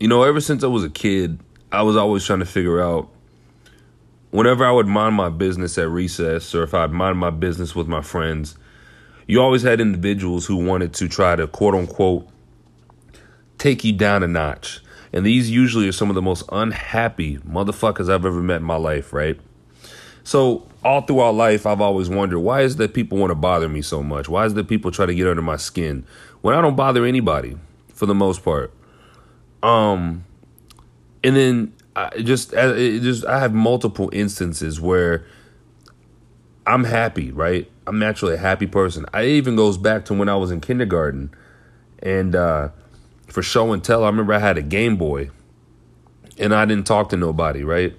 [0.00, 1.40] you know, ever since I was a kid,
[1.70, 3.10] I was always trying to figure out
[4.30, 7.86] whenever I would mind my business at recess or if I'd mind my business with
[7.86, 8.56] my friends,
[9.26, 12.28] you always had individuals who wanted to try to quote unquote
[13.58, 14.80] take you down a notch.
[15.12, 18.76] And these usually are some of the most unhappy motherfuckers I've ever met in my
[18.76, 19.38] life, right?
[20.24, 23.68] So all throughout life, I've always wondered why is it that people want to bother
[23.68, 24.28] me so much?
[24.28, 26.04] Why is that people try to get under my skin
[26.40, 27.56] when I don't bother anybody
[27.92, 28.72] for the most part?
[29.64, 30.24] Um,
[31.24, 35.24] and then I just, just I have multiple instances where
[36.66, 37.70] I'm happy, right?
[37.86, 39.06] I'm naturally a happy person.
[39.14, 41.34] I even goes back to when I was in kindergarten,
[42.00, 42.68] and uh,
[43.28, 45.30] for show and tell, I remember I had a Game Boy,
[46.38, 47.94] and I didn't talk to nobody, right?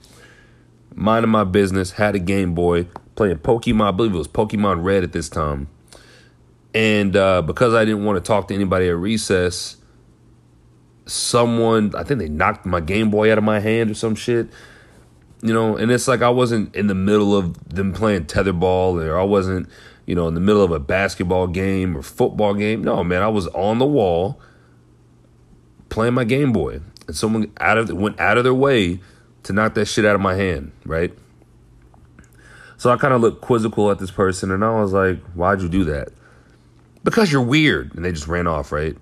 [0.93, 3.87] Minding my business, had a Game Boy, playing Pokemon.
[3.87, 5.67] I believe it was Pokemon Red at this time,
[6.75, 9.77] and uh, because I didn't want to talk to anybody at recess,
[11.05, 14.49] someone I think they knocked my Game Boy out of my hand or some shit.
[15.41, 19.19] You know, and it's like I wasn't in the middle of them playing tetherball or
[19.19, 19.69] I wasn't,
[20.05, 22.83] you know, in the middle of a basketball game or football game.
[22.83, 24.39] No, man, I was on the wall
[25.89, 26.81] playing my Game Boy.
[27.07, 28.99] And someone out of went out of their way
[29.43, 31.15] to knock that shit out of my hand, right?
[32.77, 35.69] So I kind of looked quizzical at this person and I was like, why'd you
[35.69, 36.09] do that?
[37.03, 37.93] Because you're weird.
[37.95, 38.97] And they just ran off, right?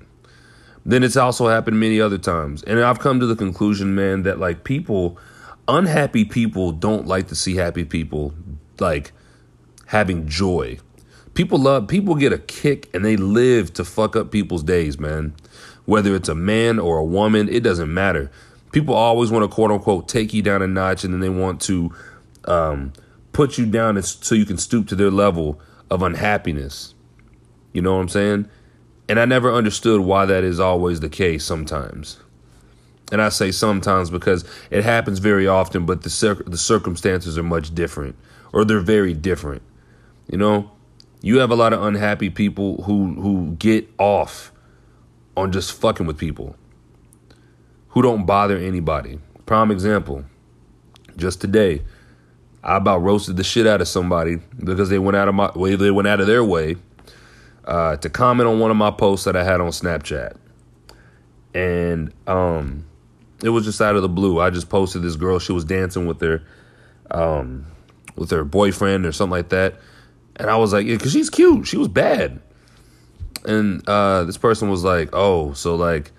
[0.85, 2.63] Then it's also happened many other times.
[2.63, 5.17] And I've come to the conclusion, man, that like people,
[5.67, 8.33] unhappy people don't like to see happy people
[8.79, 9.13] like
[9.87, 10.77] having joy.
[11.33, 15.33] People love, people get a kick and they live to fuck up people's days, man.
[15.85, 18.29] Whether it's a man or a woman, it doesn't matter.
[18.71, 21.61] People always want to quote unquote take you down a notch and then they want
[21.61, 21.93] to
[22.45, 22.93] um,
[23.31, 25.59] put you down so you can stoop to their level
[25.89, 26.93] of unhappiness.
[27.71, 28.49] You know what I'm saying?
[29.09, 32.19] And I never understood why that is always the case sometimes.
[33.11, 37.43] And I say sometimes because it happens very often, but the cir- the circumstances are
[37.43, 38.15] much different
[38.53, 39.61] or they're very different.
[40.31, 40.71] You know,
[41.21, 44.51] you have a lot of unhappy people who who get off
[45.35, 46.55] on just fucking with people.
[47.89, 49.19] Who don't bother anybody.
[49.45, 50.25] Prime example.
[51.15, 51.83] Just today,
[52.63, 55.75] I about roasted the shit out of somebody because they went out of my way
[55.75, 56.77] they went out of their way
[57.65, 60.35] uh, to comment on one of my posts that I had on Snapchat.
[61.53, 62.85] And um,
[63.43, 64.39] it was just out of the blue.
[64.39, 65.39] I just posted this girl.
[65.39, 66.43] She was dancing with her,
[67.11, 67.65] um,
[68.15, 69.75] with her boyfriend or something like that.
[70.35, 71.67] And I was like, yeah, because she's cute.
[71.67, 72.41] She was bad.
[73.45, 76.11] And uh, this person was like, oh, so like,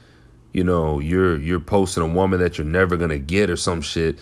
[0.53, 4.19] you know, you're you're posting a woman that you're never gonna get or some shit.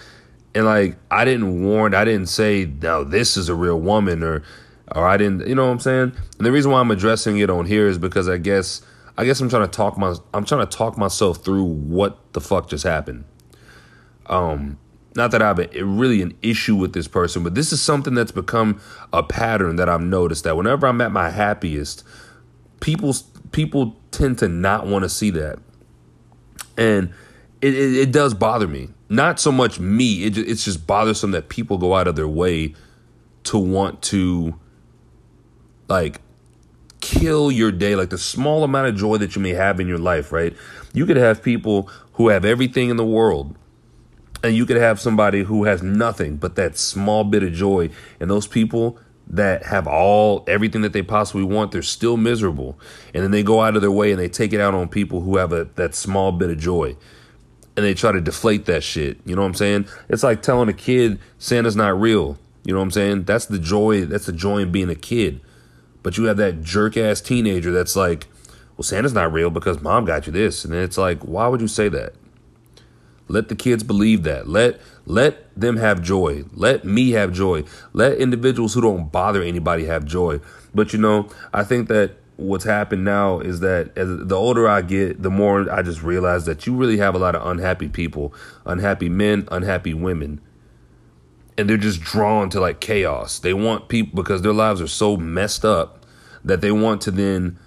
[0.55, 1.95] And like, I didn't warn.
[1.95, 4.43] I didn't say, no, this is a real woman or
[4.95, 6.13] or I didn't, you know what I'm saying?
[6.39, 8.83] And the reason why I'm addressing it on here is because I guess
[9.17, 12.41] I guess I'm trying to talk my I'm trying to talk myself through what the
[12.41, 13.25] fuck just happened.
[14.27, 14.79] Um
[15.15, 18.15] not that I have a, really an issue with this person, but this is something
[18.15, 18.81] that's become
[19.13, 22.05] a pattern that I've noticed that whenever I'm at my happiest,
[22.81, 23.15] people
[23.53, 25.59] people tend to not want to see that,
[26.79, 27.13] and
[27.61, 28.89] it, it, it does bother me.
[29.09, 32.75] Not so much me; it, it's just bothersome that people go out of their way
[33.45, 34.59] to want to
[35.93, 36.23] like
[37.01, 39.99] kill your day, like the small amount of joy that you may have in your
[39.99, 40.57] life, right?
[40.95, 43.55] You could have people who have everything in the world,
[44.43, 47.91] and you could have somebody who has nothing but that small bit of joy.
[48.19, 52.79] And those people that have all everything that they possibly want, they're still miserable.
[53.13, 55.21] And then they go out of their way and they take it out on people
[55.21, 56.97] who have a that small bit of joy.
[57.77, 59.19] And they try to deflate that shit.
[59.27, 59.89] You know what I'm saying?
[60.09, 62.39] It's like telling a kid Santa's not real.
[62.65, 63.25] You know what I'm saying?
[63.25, 64.07] That's the joy.
[64.07, 65.41] That's the joy in being a kid.
[66.03, 68.27] But you have that jerk ass teenager that's like,
[68.77, 70.65] well, Santa's not real because mom got you this.
[70.65, 72.15] And it's like, why would you say that?
[73.29, 74.49] Let the kids believe that.
[74.49, 76.45] Let let them have joy.
[76.53, 77.65] Let me have joy.
[77.93, 80.41] Let individuals who don't bother anybody have joy.
[80.75, 84.83] But you know, I think that what's happened now is that as the older I
[84.83, 88.35] get, the more I just realize that you really have a lot of unhappy people,
[88.67, 90.41] unhappy men, unhappy women
[91.59, 93.39] and they're just drawn to like chaos.
[93.39, 96.05] They want people because their lives are so messed up
[96.45, 97.59] that they want to then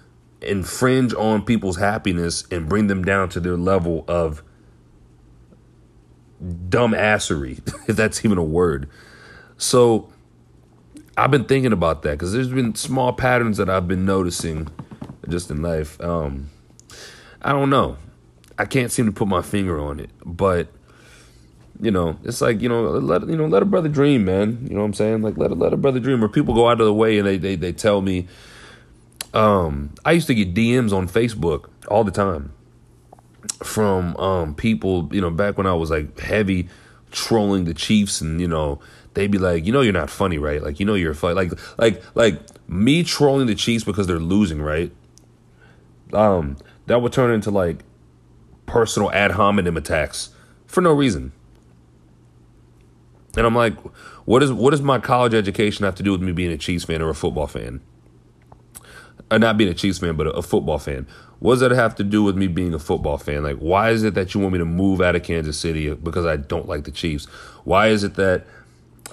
[0.42, 4.42] infringe on people's happiness and bring them down to their level of
[6.42, 8.88] dumbassery, if that's even a word.
[9.56, 10.12] So
[11.16, 14.68] I've been thinking about that because there's been small patterns that I've been noticing
[15.28, 16.00] just in life.
[16.00, 16.50] Um,
[17.40, 17.96] I don't know.
[18.58, 20.68] I can't seem to put my finger on it, but
[21.80, 24.58] you know, it's like you know, let you know, let a brother dream, man.
[24.62, 25.22] You know what I'm saying?
[25.22, 26.22] Like let a, let a brother dream.
[26.24, 28.28] Or people go out of the way and they they they tell me.
[29.34, 32.52] Um, I used to get DMs on Facebook all the time,
[33.62, 36.68] from um people, you know, back when I was like heavy
[37.10, 38.80] trolling the Chiefs and, you know,
[39.14, 40.62] they'd be like, you know, you're not funny, right?
[40.62, 41.34] Like, you know, you're funny.
[41.34, 44.92] Like, like, like me trolling the Chiefs because they're losing, right?
[46.12, 46.56] Um,
[46.86, 47.84] that would turn into like
[48.66, 50.30] personal ad hominem attacks
[50.66, 51.32] for no reason.
[53.36, 53.78] And I'm like,
[54.24, 56.84] what is what does my college education have to do with me being a Chiefs
[56.84, 57.80] fan or a football fan?
[59.30, 61.06] Uh, not being a Chiefs fan, but a, a football fan.
[61.38, 63.42] What does that have to do with me being a football fan?
[63.42, 66.24] Like, why is it that you want me to move out of Kansas City because
[66.24, 67.26] I don't like the Chiefs?
[67.64, 68.46] Why is it that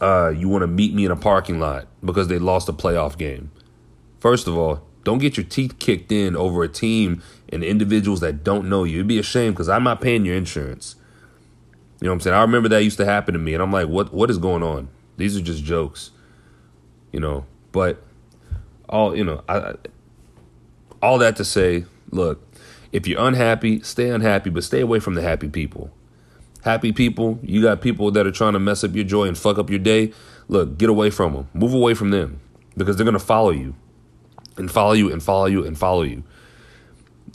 [0.02, 3.18] uh, you want to meet me in a parking lot because they lost a playoff
[3.18, 3.52] game?
[4.19, 8.44] First of all, don't get your teeth kicked in over a team and individuals that
[8.44, 9.00] don't know you.
[9.00, 10.96] It'd be a shame because I'm not paying your insurance.
[12.04, 12.36] You know what I'm saying?
[12.36, 14.62] I remember that used to happen to me, and I'm like, what What is going
[14.62, 14.90] on?
[15.16, 16.12] These are just jokes.
[17.14, 18.04] You know, but
[18.90, 19.76] all you know, I
[21.02, 22.46] all that to say, look,
[22.92, 25.92] if you're unhappy, stay unhappy, but stay away from the happy people.
[26.66, 29.58] Happy people, you got people that are trying to mess up your joy and fuck
[29.58, 30.12] up your day.
[30.50, 31.48] Look, get away from them.
[31.54, 32.42] Move away from them
[32.76, 33.76] because they're to follow you
[34.58, 36.26] and follow you and follow you and follow you.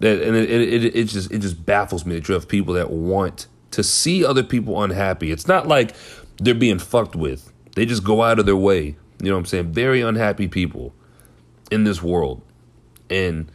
[0.00, 2.90] That and it, it, it just it just baffles me that you have people that
[2.90, 5.30] want to see other people unhappy.
[5.30, 5.94] It's not like
[6.38, 7.52] they're being fucked with.
[7.74, 8.96] They just go out of their way.
[9.20, 9.72] You know what I'm saying?
[9.72, 10.94] Very unhappy people
[11.70, 12.42] in this world.
[13.10, 13.50] And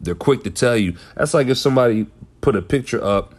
[0.00, 0.96] they're quick to tell you.
[1.16, 2.06] That's like if somebody
[2.40, 3.34] put a picture up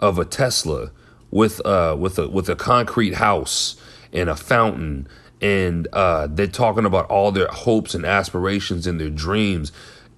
[0.00, 0.90] of a Tesla
[1.30, 3.76] with uh with a with a concrete house
[4.12, 5.08] and a fountain
[5.44, 9.72] and uh, they're talking about all their hopes and aspirations and their dreams,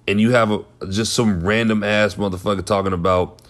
[0.07, 3.41] and you have a, just some random ass motherfucker talking about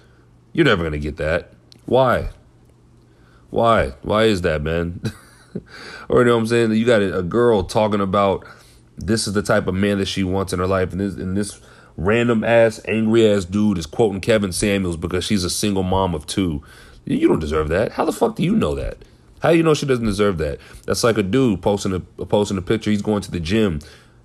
[0.54, 1.52] you're never gonna get that.
[1.88, 2.30] Why?
[3.50, 3.94] Why?
[4.02, 5.02] Why is that, man?
[6.10, 6.72] or you know what I'm saying?
[6.74, 8.46] You got a, girl talking about
[8.98, 11.36] this is the type of man that she wants in her life, and this and
[11.36, 11.60] this
[11.96, 16.28] random ass angry ass dude is quoting Kevin Samuels because she's a single mom of
[16.28, 16.62] two.
[17.06, 17.94] You don't deserve that.
[17.94, 18.98] How the fuck do you know that?
[19.40, 20.60] How do you know she doesn't deserve that?
[20.86, 22.92] That's like a dude posting a posting a picture.
[22.92, 23.80] He's going to the gym,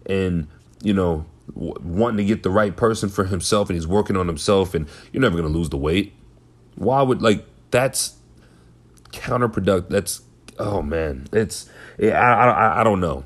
[0.04, 0.48] and
[0.82, 4.74] you know, wanting to get the right person for himself, and he's working on himself,
[4.74, 6.12] and you're never gonna lose the weight.
[6.74, 8.14] Why would like that's
[9.12, 9.88] counterproductive?
[9.88, 10.22] That's
[10.58, 11.69] oh man, it's
[12.00, 13.24] I I I don't know.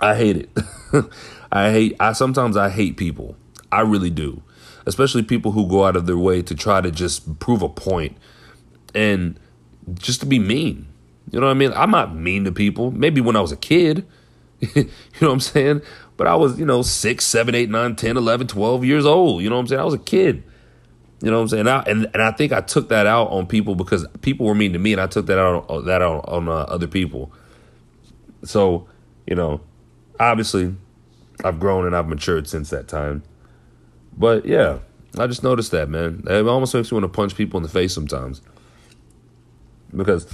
[0.00, 0.58] I hate it.
[1.52, 1.96] I hate.
[2.00, 3.36] I sometimes I hate people.
[3.70, 4.42] I really do,
[4.86, 8.16] especially people who go out of their way to try to just prove a point
[8.94, 9.38] and
[9.94, 10.88] just to be mean.
[11.30, 11.72] You know what I mean?
[11.74, 12.90] I'm not mean to people.
[12.90, 14.06] Maybe when I was a kid,
[14.60, 14.84] you
[15.20, 15.82] know what I'm saying?
[16.16, 19.42] But I was, you know, 6, 7, 8, 9, 10, 11, 12 years old.
[19.42, 19.80] You know what I'm saying?
[19.80, 20.42] I was a kid.
[21.22, 21.68] You know what I'm saying?
[21.68, 24.72] I, and and I think I took that out on people because people were mean
[24.72, 27.32] to me, and I took that out on, that out on uh, other people.
[28.44, 28.88] So,
[29.26, 29.60] you know,
[30.18, 30.74] obviously,
[31.44, 33.22] I've grown and I've matured since that time.
[34.18, 34.78] But yeah,
[35.16, 36.24] I just noticed that, man.
[36.26, 38.42] It almost makes me want to punch people in the face sometimes
[39.94, 40.26] because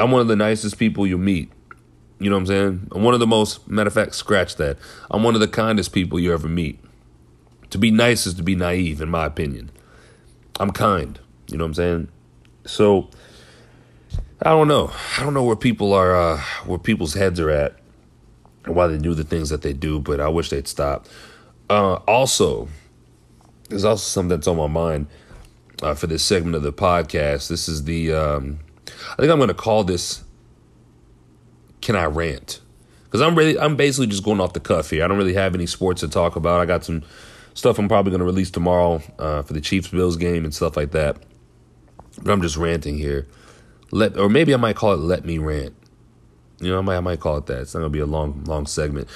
[0.00, 1.52] I'm one of the nicest people you'll meet.
[2.18, 2.88] You know what I'm saying?
[2.92, 4.78] I'm one of the most, matter of fact, scratch that.
[5.10, 6.78] I'm one of the kindest people you ever meet.
[7.72, 9.70] To be nice is to be naive, in my opinion.
[10.60, 11.18] I'm kind.
[11.48, 12.08] You know what I'm saying?
[12.66, 13.08] So,
[14.42, 14.92] I don't know.
[15.16, 17.76] I don't know where people are, uh, where people's heads are at,
[18.66, 20.00] and why they do the things that they do.
[20.00, 21.06] But I wish they'd stop.
[21.70, 22.68] Uh, also,
[23.70, 25.06] there's also something that's on my mind
[25.82, 27.48] uh, for this segment of the podcast.
[27.48, 30.24] This is the, um, I think I'm going to call this
[31.80, 32.60] "Can I Rant?"
[33.04, 35.02] Because I'm really, I'm basically just going off the cuff here.
[35.02, 36.60] I don't really have any sports to talk about.
[36.60, 37.02] I got some
[37.54, 40.76] stuff I'm probably going to release tomorrow uh, for the Chiefs Bills game and stuff
[40.76, 41.16] like that.
[42.22, 43.26] But I'm just ranting here.
[43.90, 45.74] Let or maybe I might call it "Let Me Rant."
[46.60, 47.60] You know, I might I might call it that.
[47.60, 49.08] It's not going to be a long long segment.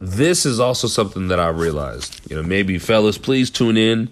[0.00, 2.20] This is also something that I realized.
[2.30, 4.10] You know, maybe fellas, please tune in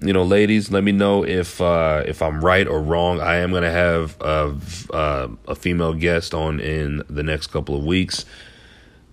[0.00, 3.20] you know, ladies, let me know if uh, if I'm right or wrong.
[3.20, 4.56] I am gonna have a,
[4.92, 8.24] uh, a female guest on in the next couple of weeks,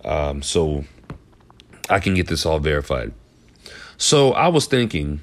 [0.04, 0.84] um, so
[1.90, 3.12] I can get this all verified.
[3.98, 5.20] So I was thinking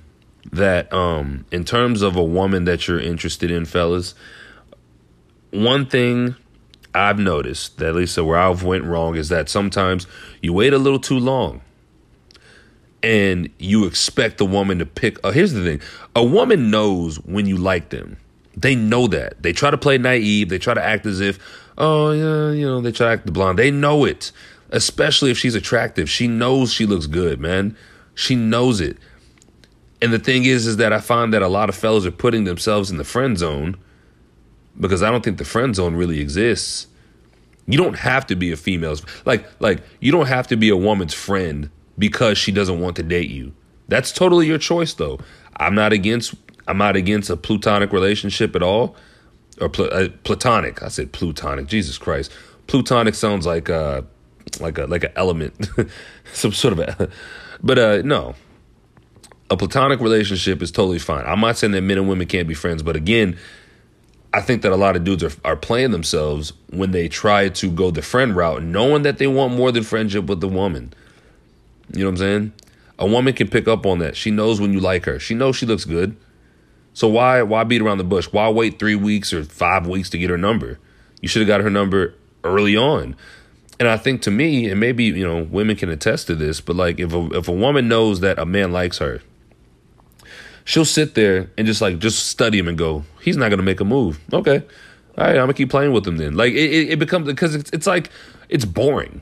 [0.51, 4.15] that um, in terms of a woman that you're interested in, fellas,
[5.51, 6.35] one thing
[6.95, 10.07] I've noticed that at least where I've went wrong is that sometimes
[10.41, 11.61] you wait a little too long
[13.01, 15.19] and you expect the woman to pick.
[15.23, 15.81] Oh, here's the thing:
[16.15, 18.17] a woman knows when you like them.
[18.55, 19.41] They know that.
[19.41, 20.49] They try to play naive.
[20.49, 21.39] They try to act as if,
[21.77, 23.57] oh yeah, you know, they try to act the blonde.
[23.57, 24.31] They know it,
[24.69, 26.09] especially if she's attractive.
[26.09, 27.75] She knows she looks good, man.
[28.15, 28.97] She knows it.
[30.01, 32.43] And the thing is, is that I find that a lot of fellas are putting
[32.43, 33.77] themselves in the friend zone
[34.79, 36.87] because I don't think the friend zone really exists.
[37.67, 40.75] You don't have to be a female's like like you don't have to be a
[40.75, 43.53] woman's friend because she doesn't want to date you.
[43.87, 45.19] That's totally your choice, though.
[45.57, 46.35] I'm not against
[46.67, 48.95] I'm not against a plutonic relationship at all,
[49.59, 50.81] or pl- uh, platonic.
[50.81, 51.67] I said plutonic.
[51.67, 52.31] Jesus Christ,
[52.67, 54.05] plutonic sounds like a
[54.59, 55.69] like a like an element,
[56.33, 57.09] some sort of a.
[57.63, 58.35] But uh, no,
[59.49, 61.25] a platonic relationship is totally fine.
[61.25, 63.37] I'm not saying that men and women can't be friends, but again,
[64.33, 67.71] I think that a lot of dudes are, are playing themselves when they try to
[67.71, 70.93] go the friend route, knowing that they want more than friendship with the woman.
[71.93, 72.53] You know what I'm saying?
[72.99, 74.15] A woman can pick up on that.
[74.15, 75.19] She knows when you like her.
[75.19, 76.17] She knows she looks good.
[76.93, 78.27] So why why beat around the bush?
[78.31, 80.79] Why wait three weeks or five weeks to get her number?
[81.21, 83.15] You should have got her number early on.
[83.79, 86.75] And I think to me, and maybe you know, women can attest to this, but
[86.75, 89.21] like if a if a woman knows that a man likes her,
[90.65, 93.79] she'll sit there and just like just study him and go, he's not gonna make
[93.79, 94.19] a move.
[94.31, 94.63] Okay,
[95.17, 96.35] all right, I'm gonna keep playing with him then.
[96.35, 98.09] Like it, it, becomes because it's, it's like
[98.49, 99.21] it's boring.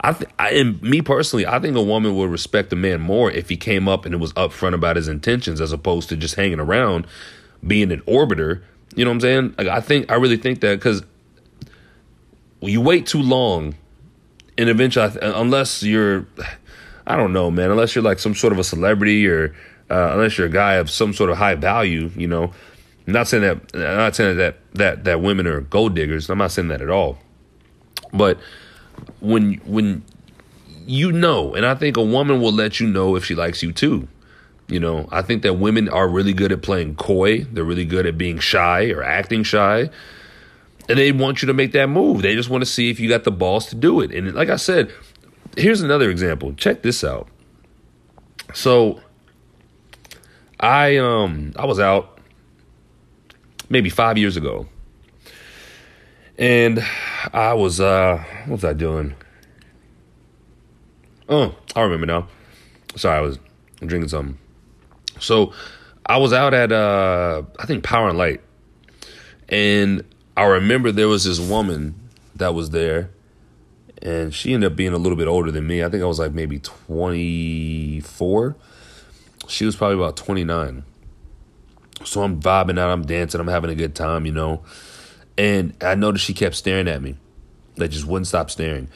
[0.00, 3.30] I, th- I and me personally, I think a woman would respect a man more
[3.30, 6.36] if he came up and it was upfront about his intentions, as opposed to just
[6.36, 7.06] hanging around,
[7.66, 8.62] being an orbiter.
[8.94, 9.54] You know what I'm saying?
[9.58, 11.02] Like I think I really think that because
[12.60, 13.74] you wait too long,
[14.58, 16.26] and eventually, unless you're,
[17.06, 19.54] I don't know, man, unless you're like some sort of a celebrity or
[19.88, 22.52] uh, unless you're a guy of some sort of high value, you know.
[23.06, 23.56] I'm not saying that.
[23.74, 26.28] I'm not saying that that that women are gold diggers.
[26.28, 27.18] I'm not saying that at all.
[28.12, 28.38] But
[29.20, 30.02] when when
[30.86, 33.72] you know, and I think a woman will let you know if she likes you
[33.72, 34.08] too.
[34.66, 37.44] You know, I think that women are really good at playing coy.
[37.44, 39.88] They're really good at being shy or acting shy.
[40.88, 42.22] And they want you to make that move.
[42.22, 44.10] They just want to see if you got the balls to do it.
[44.10, 44.90] And like I said,
[45.56, 46.54] here's another example.
[46.54, 47.28] Check this out.
[48.54, 49.00] So
[50.60, 52.18] I um I was out
[53.68, 54.66] maybe 5 years ago.
[56.38, 56.82] And
[57.32, 59.14] I was uh what was I doing?
[61.28, 62.28] Oh, I remember now.
[62.96, 63.38] Sorry, I was
[63.80, 64.38] drinking something.
[65.20, 65.52] So
[66.06, 68.40] I was out at uh I think Power and Light.
[69.50, 70.04] And
[70.38, 71.96] I remember there was this woman
[72.36, 73.10] that was there
[74.00, 75.82] and she ended up being a little bit older than me.
[75.82, 78.56] I think I was like maybe 24.
[79.48, 80.84] She was probably about 29.
[82.04, 84.62] So I'm vibing out, I'm dancing, I'm having a good time, you know.
[85.36, 87.16] And I noticed she kept staring at me.
[87.76, 88.86] Like just wouldn't stop staring.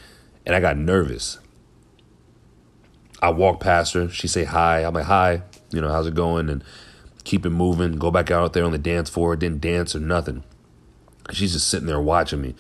[0.47, 1.41] And I got nervous.
[3.21, 4.85] I walk past her, she say hi.
[4.85, 6.49] I'm like, hi, you know, how's it going?
[6.49, 6.63] And
[7.25, 10.45] keep it moving, go back out there on the dance floor, didn't dance or nothing.
[11.33, 12.55] She's just sitting there watching me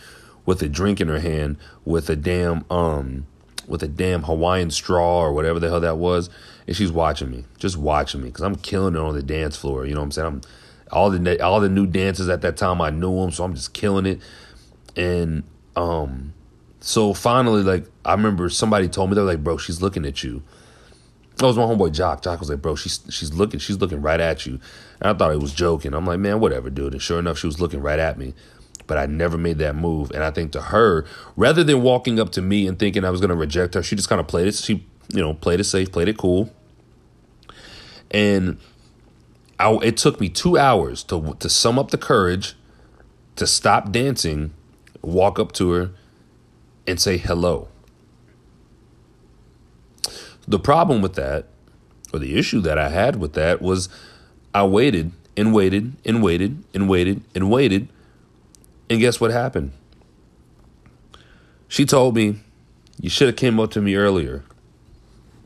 [0.44, 3.26] with a drink in her hand with a damn um
[3.68, 6.28] with a damn Hawaiian straw or whatever the hell that was,
[6.66, 9.86] and she's watching me, just watching me, because I'm killing it on the dance floor.
[9.86, 10.26] You know what I'm saying?
[10.26, 10.40] I'm
[10.90, 13.72] all the all the new dances at that time I knew them, so I'm just
[13.72, 14.20] killing it.
[14.96, 15.44] And
[15.76, 16.34] um,
[16.80, 20.42] so finally, like I remember somebody told me they're like, bro, she's looking at you.
[21.36, 22.22] That was my homeboy Jock.
[22.22, 24.60] Jock was like, bro, she's she's looking, she's looking right at you.
[25.00, 25.94] And I thought he was joking.
[25.94, 26.92] I'm like, man, whatever, dude.
[26.92, 28.34] And sure enough, she was looking right at me
[28.86, 30.10] but I never made that move.
[30.10, 31.04] And I think to her,
[31.36, 33.96] rather than walking up to me and thinking I was going to reject her, she
[33.96, 34.54] just kind of played it.
[34.54, 36.52] She, you know, played it safe, played it cool.
[38.10, 38.58] And
[39.58, 42.54] I, it took me two hours to to sum up the courage
[43.36, 44.52] to stop dancing,
[45.00, 45.90] walk up to her,
[46.86, 47.68] and say hello.
[50.46, 51.46] The problem with that,
[52.12, 53.88] or the issue that I had with that, was
[54.54, 57.88] I waited and waited and waited and waited and waited and
[58.88, 59.72] guess what happened?
[61.68, 62.40] She told me,
[63.00, 64.44] You should have came up to me earlier.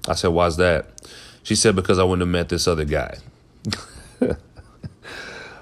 [0.08, 1.08] I said, Why's that?
[1.44, 3.18] She said, Because I wouldn't have met this other guy.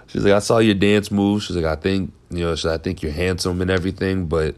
[0.06, 1.44] She's like, I saw your dance moves.
[1.44, 4.56] She's like, I think, you know, I think you're handsome and everything, but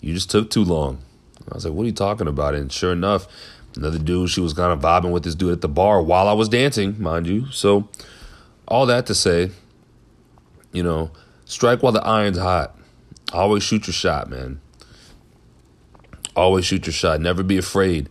[0.00, 1.02] you just took too long.
[1.50, 2.54] I was like, What are you talking about?
[2.54, 3.26] And sure enough,
[3.74, 6.34] another dude, she was kind of vibing with this dude at the bar while I
[6.34, 7.46] was dancing, mind you.
[7.50, 7.88] So,
[8.68, 9.50] all that to say,
[10.72, 11.10] you know,
[11.48, 12.76] Strike while the iron's hot.
[13.32, 14.60] Always shoot your shot, man.
[16.36, 17.22] Always shoot your shot.
[17.22, 18.10] Never be afraid.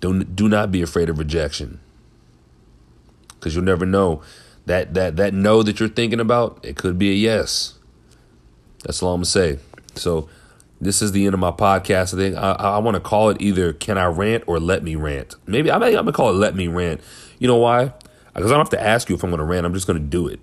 [0.00, 1.78] Do, do not be afraid of rejection.
[3.34, 4.20] Because you'll never know.
[4.66, 7.78] That, that, that no that you're thinking about, it could be a yes.
[8.84, 9.58] That's all I'm going to say.
[9.94, 10.28] So,
[10.80, 12.14] this is the end of my podcast.
[12.14, 14.96] I think I, I want to call it either Can I Rant or Let Me
[14.96, 15.36] Rant.
[15.46, 17.00] Maybe I'm, I'm going to call it Let Me Rant.
[17.38, 17.92] You know why?
[18.34, 19.66] Because I don't have to ask you if I'm to rant.
[19.66, 20.40] I'm just to do it.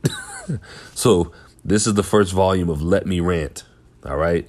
[0.95, 3.63] so, this is the first volume of Let Me Rant,
[4.05, 4.47] all right,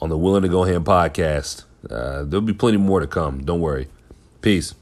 [0.00, 1.64] on the Willing to Go Hand podcast.
[1.88, 3.44] Uh, there'll be plenty more to come.
[3.44, 3.88] Don't worry.
[4.40, 4.74] Peace.